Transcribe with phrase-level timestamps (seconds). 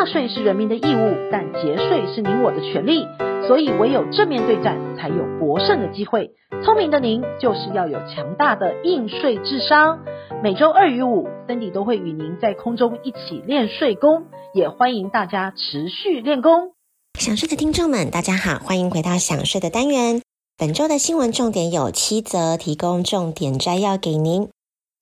[0.00, 3.06] 纳税是人民的义务，但节税是您我的权利。
[3.46, 6.30] 所以唯有正面对战，才有博胜的机会。
[6.64, 9.98] 聪明的您，就是要有强大的应税智商。
[10.42, 16.72] 每周二与五，Cindy 都会与您在空中一起练税功，也欢迎大家持续练功。
[17.18, 20.22] 想税的听众们，大家好，欢迎回到想税的单元。
[20.56, 24.48] 本周的新闻重点有七则，提供重点摘要给您。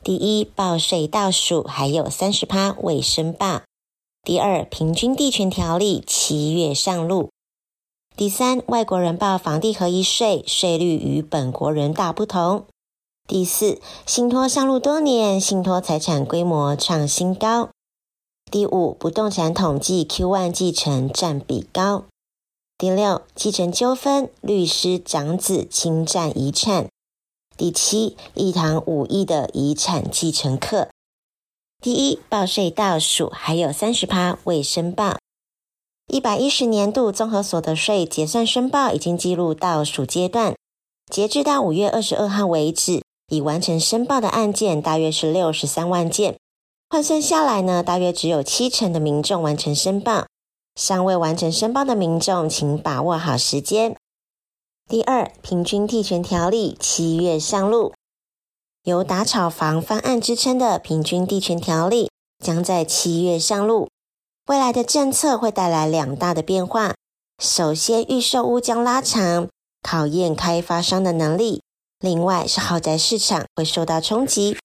[0.03, 3.63] 第一，报税倒数还有三十趴未申报。
[4.29, 7.31] 第二，平均地权条例七月上路。
[8.15, 12.67] 第三，外国人报房地合一税税率与本国人大不同。
[13.27, 17.71] 第四，信托上路多年，信托财产规模创新高。
[18.51, 22.05] 第五，不动产统计 Q1 继承占比高。
[22.77, 26.89] 第六，继承纠纷，律师长子侵占遗产。
[27.57, 30.91] 第七，一堂五亿的遗产继承课。
[31.81, 35.17] 第一，报税倒数，还有三十趴未申报。
[36.09, 40.57] 一百一十年度综合所得税结算申报已经进入倒数阶段，
[41.09, 46.37] 截至到五月二十二号为止，已完成申报的案件大约是六十三万件，
[46.91, 50.27] 换算下来呢，大约只有七成的民众完成申报。
[50.75, 53.97] 尚未完成申报的民众，请把握好时间。
[54.89, 57.93] 第二，平均地权条例七月上路，
[58.89, 62.11] 由打炒房方案支撑的平均地权条例
[62.43, 63.91] 将在七月上路。
[64.47, 66.95] 未来的政策会带来两大的变化。
[67.39, 69.51] 首先，预售屋将拉长，
[69.83, 71.61] 考验开发商的能力；
[72.01, 74.57] 另外是豪宅市场会受到冲击。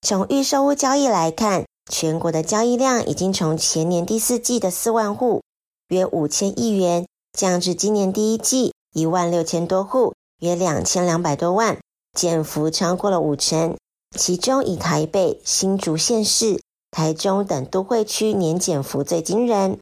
[0.00, 5.42] 从预售屋交易来看，全国的交易量已经从前年第四季的四万户，
[5.88, 7.06] 约五千亿元，
[7.38, 11.78] 降至今年第一季一万六千多户，约两千两百多万，
[12.12, 13.76] 减幅超过了五成。
[14.16, 16.60] 其中以台北、新竹县市。
[16.94, 19.78] 台中等都会区年减幅最惊人。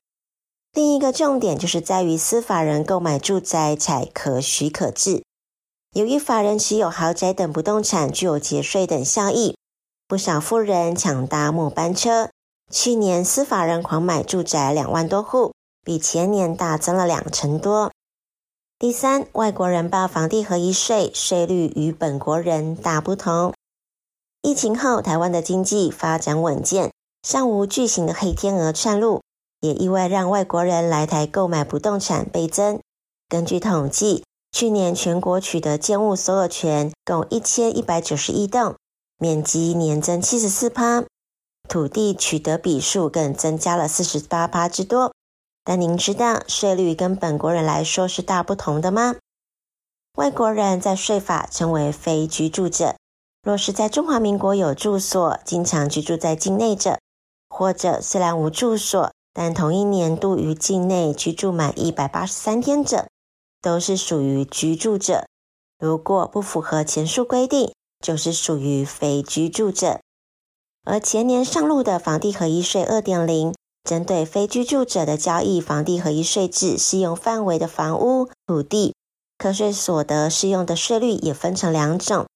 [0.72, 5.24] 另一个重点就是在于司法人购买住宅采可许可制。
[5.92, 9.56] 由于法人持有豪宅等不动产具有节税等效益，
[10.06, 12.30] 不少富人抢搭末班车。
[12.70, 15.52] 去年司法人狂买住宅两万多户，
[15.84, 17.90] 比前年大增了两成多。
[18.80, 23.52] 第三，外国人报房地合一税税率与本国人大不同。
[24.40, 26.90] 疫情后，台湾的经济发展稳健。
[27.22, 29.20] 尚无巨型的黑天鹅窜入，
[29.60, 32.80] 也意外让外国人来台购买不动产倍增。
[33.28, 38.76] 根据统计，去年全国取得建物所有权共一千一百九十一栋，
[39.18, 41.04] 面积年增七十四趴，
[41.68, 45.12] 土地取得笔数更增加了四十八趴之多。
[45.64, 49.16] 但您知道税率跟本国人来说是大不同的吗？
[50.16, 52.96] 外国人在税法称为非居住者，
[53.42, 56.98] 若是在中华民国有住所，经常居住在境内者。
[57.48, 63.08] 或者虽然无住所，但同一年度于境内居住满一百八十三天者，
[63.60, 65.26] 都是属于居住者。
[65.78, 70.00] 如果不符合前述规定，就是属于非居住者。
[70.84, 73.54] 而前年上路的房地合一税二点零，
[73.84, 78.94] 针对非居住者的交易房地合一税制适用范围的房屋、土地，
[79.38, 82.26] 课税所得适用的税率也分成两种，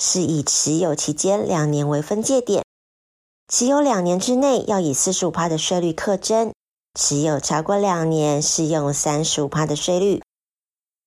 [0.00, 2.64] 是以持有期间两年为分界点。
[3.48, 6.52] 持有两年之内要以四十五趴的税率课征，
[6.94, 10.22] 持有超过两年适用三十五趴的税率。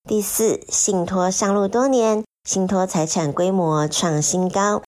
[0.09, 4.81] 第四，信托上路多年，信托财产规模创新高。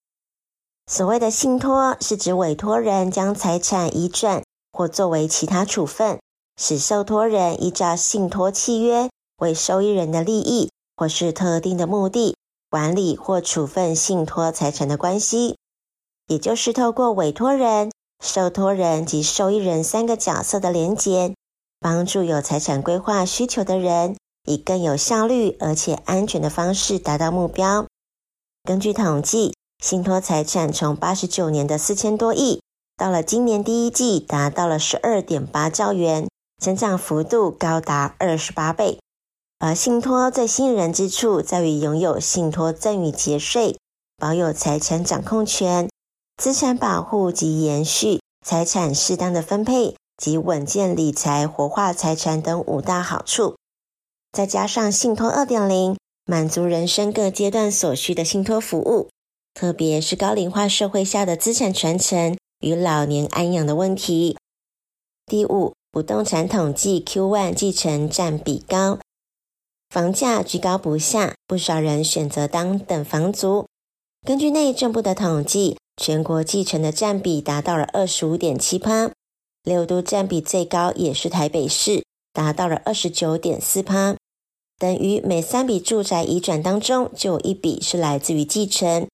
[0.92, 4.44] 所谓的信托，是指委托人将财产移转
[4.76, 6.20] 或作为其他处分，
[6.58, 12.36] 使受托人依照信托契约为受益人的利益或是特定的目的
[12.70, 15.56] 管理或处分信托财产的关系。
[16.28, 17.92] 也就是透过委托人、
[18.22, 21.34] 受托人及受益人三个角色的连结，
[21.80, 27.86] 帮助有财产规划需求的人，以更有效率而且安全的方式达到目标。
[28.64, 32.62] 根据统计，信托财产从八十九年的四千多亿，
[32.98, 36.28] 到了今年第一季达到了十二点八兆元，
[36.58, 39.00] 增长幅度高达二十八倍。
[39.60, 43.78] 而信托最吸引人之处，在于拥有信托赠与节税，
[44.18, 45.90] 保有财产掌控权。
[46.38, 53.56] 资产保护及延续、财产适当的分配及稳健理财、活化财产等五大好处，
[54.34, 59.10] 再加上信托二点零，满足人生各阶段所需的信托服务，
[59.54, 64.36] 特别是高龄化社会下的资产传承与老年安养的问题。
[65.28, 68.98] 第五，不动产统计 Q1 继承占比高，
[69.90, 73.68] 房价居高不下，不少人选择当等房族。
[74.26, 79.12] 根据内政部的统计，全国继承的占比达到了二十五点七趴，
[79.64, 82.04] 六都占比最高也是台北市，
[82.34, 84.16] 达到了二十九点四趴。
[84.80, 89.08] 等于每三笔住宅移转当中，就有一笔是来自于继承，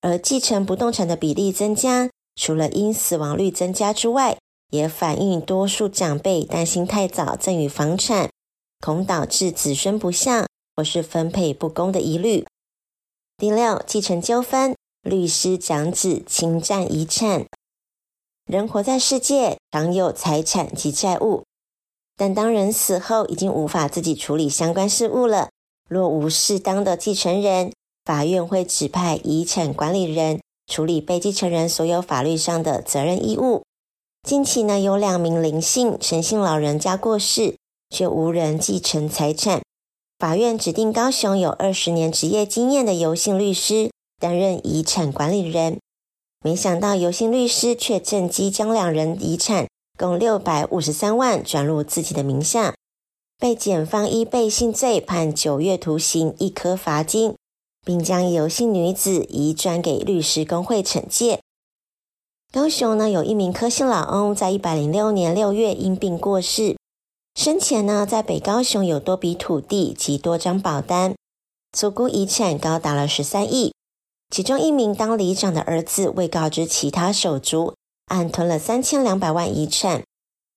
[0.00, 4.38] 而继承不动产的比例增加，除了因死亡率增加之外，
[4.70, 8.30] 也反映多数长辈担心太早赠与房产，
[8.80, 12.44] 恐导致子孙不孝或是分配不公的疑虑。
[13.36, 17.46] 第六，继承纠纷，律师长子侵占遗产。
[18.46, 21.44] 人活在世界，常有财产及债务。
[22.16, 25.50] 但当人死后，已经无法自己处理相关事务了。
[25.88, 27.72] 若无适当的继承人，
[28.04, 33.62] 法院会指派遗产管理人处理被继承人所有法律上的责任义务。
[34.22, 37.56] 近期呢，有两名林姓陈姓老人家过世，
[37.90, 39.62] 却无人继承财产。
[40.18, 45.78] 法院指定高雄有二十年职业经验的游姓律师担任遗产管理人，
[46.42, 49.66] 没想到游姓律师却趁机将两人遗产。
[49.96, 52.74] 共六百五十三万转入自己的名下，
[53.38, 57.36] 被检方依背信罪判九月徒刑，一颗罚金，
[57.84, 61.40] 并将游姓女子移转给律师公会惩戒。
[62.52, 66.76] 高雄呢，有一名柯姓老翁，在一百零六年六月因病过世，
[67.34, 71.14] 生前呢，在北高雄有多笔土地及多张保单，
[71.76, 73.72] 所估遗产高达了十三亿。
[74.30, 77.74] 其中一名当里长的儿子未告知其他手足。
[78.06, 80.04] 暗吞了三千两百万遗产，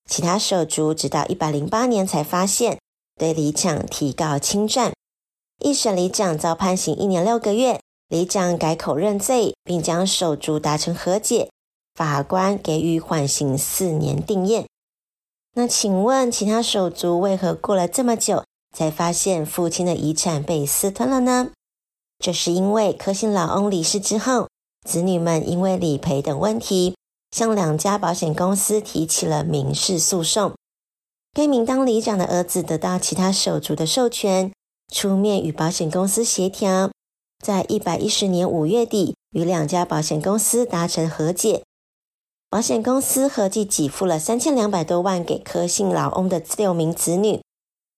[0.06, 2.78] 其他手足直到一百零八年才发现，
[3.18, 4.92] 对里长提告侵占。
[5.62, 11.50] 一审里长遭判刑一年六个月，里长改口认罪，并将手足达成和解，
[11.94, 14.66] 法官给予缓刑四年定谳。
[15.54, 18.44] 那请问其他手足为何过了这么久
[18.76, 21.50] 才发现父亲的遗产被私吞了呢？
[22.18, 24.48] 这是因为柯姓老翁离世之后，
[24.86, 26.94] 子女们因为理赔等问题。
[27.30, 30.54] 向两家保险公司提起了民事诉讼。
[31.34, 34.50] 该名当里长的儿子得到其他手足的授权，
[34.92, 36.90] 出面与保险公司协调，
[37.44, 41.62] 在一百一十年五月底与两家保险公司达成和解。
[42.50, 47.42] 保险公司合计给付了三千两百多万给柯姓老翁的六名子女，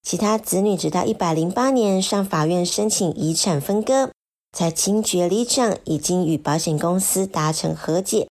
[0.03, 4.11] 其他子女直到一百零八年上法院申请遗产分割，
[4.53, 8.29] 才惊觉里长已经与保险公司达成和解。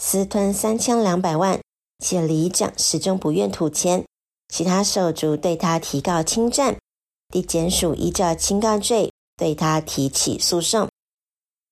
[0.00, 1.60] 私吞三千两百万，
[1.98, 4.04] 且里长始终不愿吐钱，
[4.48, 6.76] 其他手足对他提告侵占，
[7.28, 10.88] 地检署依照侵告罪对他提起诉讼。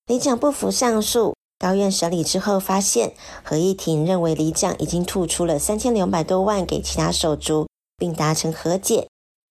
[0.07, 7.67] 李长不服上诉，高院审理之后发现，合议庭认为李长已经吐出了三千两百多万给其他手足，
[7.97, 9.09] 并达成和解，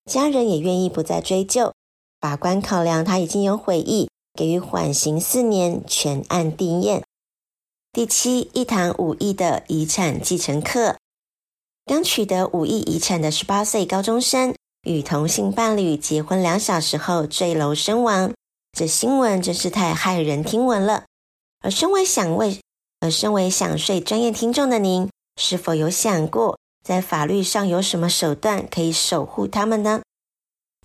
[0.09, 1.73] 家人也愿意不再追究。
[2.21, 7.01] 法官考量他已经有悔意，给予缓刑四年，全案定谳。
[7.91, 10.97] 第七，一堂五亿的遗产继承课。
[11.85, 18.31] 刚取得五亿遗产的十八岁高中生与同性伴侣结婚两小时后坠楼身亡，
[18.71, 21.05] 这新闻真是太骇人听闻了。
[21.61, 22.59] 而身为想为，
[22.99, 25.09] 而身为想税专业听众的您，
[25.41, 30.03] 是否有想过，在法律上有什么手段可以守护他们呢？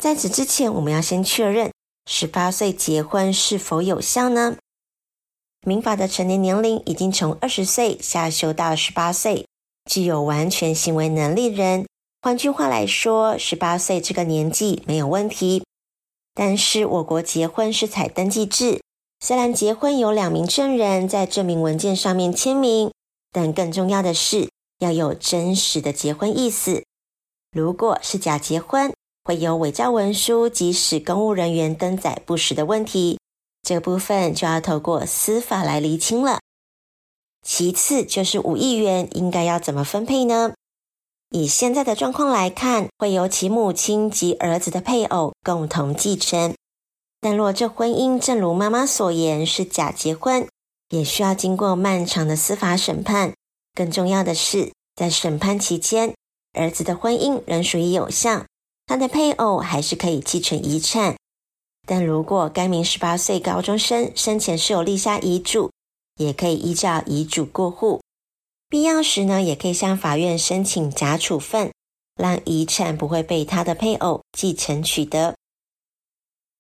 [0.01, 1.71] 在此之前，我们要先确认
[2.07, 4.57] 十八岁结婚是否有效呢？
[5.67, 9.47] 民法的成年年龄已经从二十岁下修到十八岁，
[9.91, 11.85] 具有完全行为能力人。
[12.23, 15.65] 换句话来说，十八岁这个年纪没有问题。
[16.35, 18.83] 但是我国结婚是采登记制，
[19.21, 22.93] 虽然结婚有两名证人在证明文件上面签名，
[23.33, 24.51] 但更重要的是
[24.81, 26.85] 要有真实的结婚意思。
[27.53, 28.93] 如果是假结婚，
[29.25, 33.19] 会有伪造文书及使公务人员登载不实的问题。
[33.63, 36.41] 这部分就要透过司法来厘清了。
[37.43, 40.53] 其次就是五亿元应该要怎么分配呢？
[41.33, 46.55] 以现在的状况来看，会由其母亲及儿子的配偶共同继承。
[47.21, 50.49] 但若这婚姻正如妈妈所言是假结婚，
[50.89, 53.33] 也需要经过漫长的司法审判。
[53.75, 56.15] 更重要的是，在审判期间，
[56.55, 58.45] 儿子的婚姻仍属于有效，
[58.87, 61.15] 他的配偶还是可以继承遗产。
[61.87, 65.71] 但如果该名十八岁高中生生前是有立下遗嘱，
[66.17, 68.01] 也可以依照遗嘱过户。
[68.71, 71.73] 必要时呢，也可以向法院申请假处分，
[72.15, 75.35] 让遗产不会被他的配偶继承取得。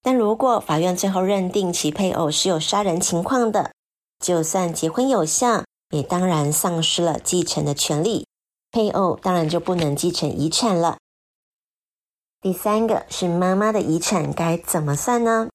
[0.02, 3.70] 但如果法院最后认定其配偶是有杀人情况的，
[4.18, 8.26] 就算结婚有效，也当然丧失了继承的权利。
[8.72, 10.98] 配偶当然就不能继承遗产了。
[12.40, 15.48] 第三个是妈妈的遗产该怎么算呢？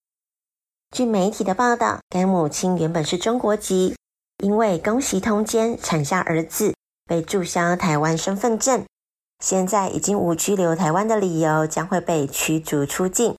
[0.96, 3.96] 据媒体的报道，该母亲原本是中国籍，
[4.44, 6.74] 因为公媳通奸产下儿子，
[7.06, 8.86] 被注销台湾身份证，
[9.39, 13.36] 现在已经无居留台湾的理由，将会被驱逐出境。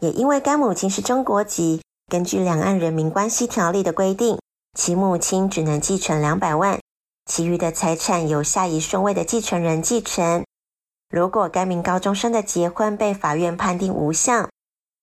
[0.00, 4.38] 也因为该母亲是中国籍，根据《两岸人民关系条例》的规定，
[4.76, 6.80] 其母亲只能继承两百万，
[7.26, 10.44] 其余的财产由下一顺位的继承人继承。
[11.08, 14.48] 如果该名高中生的结婚被法院判定无效，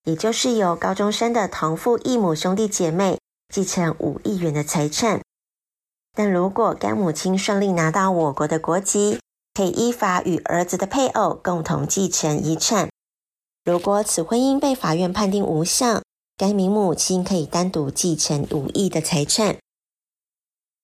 [0.06, 3.20] 也就是由高中生的同父异母兄弟姐妹
[3.50, 5.22] 继承五亿元的财产。
[6.14, 9.20] 但如果该母亲顺利拿到我国的国籍，
[9.54, 12.90] 可以依法与儿子的配偶共同继承遗产。
[13.66, 16.02] 如果此婚姻被法院判定无效，
[16.38, 19.58] 该名母亲可以单独继承五亿的财产。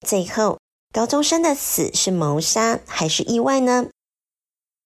[0.06, 0.60] 最后，
[0.92, 3.88] 高中生的死是谋杀还是意外呢？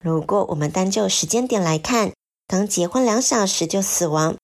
[0.02, 2.12] 如果我们单就时间点来看，
[2.46, 4.36] 刚结婚两小时就死亡，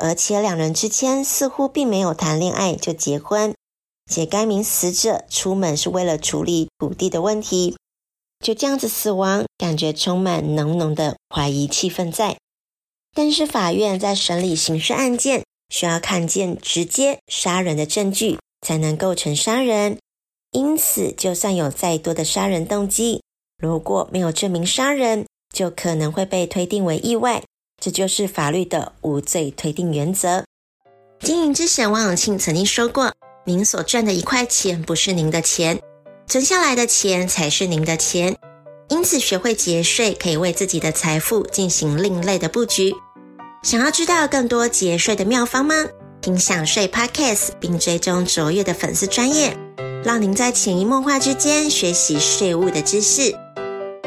[0.00, 3.54] 而且两人之间似乎并没有谈恋爱就结婚，
[4.10, 7.76] 且该名死者出门是为了处理土地的问题，
[8.44, 12.36] 就这样子死亡，感觉充满浓浓的怀疑气氛在。
[13.14, 19.98] 但是法院在审理刑事案件，需要看见直接杀人的证据，才能构成杀人。
[20.52, 23.22] 因此，就算有再多的杀人动机，
[23.58, 27.42] 如果没有证明杀人，就可能会被推定为意外。
[27.80, 30.44] 这就是法律的无罪推定原则。
[31.20, 33.12] 经营之神王永庆曾经说过
[33.44, 35.80] ：“您所赚的一块钱不是您的钱，
[36.26, 38.36] 存下来的钱才是您的钱。”
[38.90, 42.92] 因此，学会节税可以为自己的财富进行另类的布局。
[43.62, 45.74] 想要知道更多节税的妙方吗？
[46.20, 49.56] 听享税 Podcast，并追踪卓越的粉丝专业，
[50.04, 53.34] 让您在潜移默化之间学习税务的知识。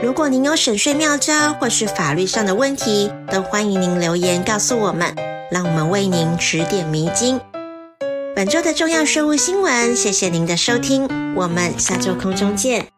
[0.03, 5.15] 如果您有省税妙招或是法律上的问题，都欢迎您留言告诉我们，
[5.49, 7.39] 让我们为您指点迷津。
[8.35, 11.07] 本周的重要税务新闻，谢谢您的收听，
[11.37, 12.92] 我们下周空中见。